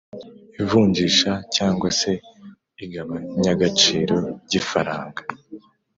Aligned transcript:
ivunjisha 0.61 1.31
cyangwa 1.55 1.89
se 1.99 2.11
igabanyagaciro 2.83 4.17
ry’ifaranga 4.43 5.21